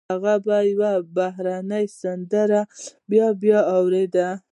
هغه 0.13 0.33
به 0.45 0.57
يوه 0.71 0.93
بهرنۍ 1.15 1.85
سندره 1.99 2.61
بيا 3.09 3.27
بيا 3.41 3.59
اورېده. 3.75 4.27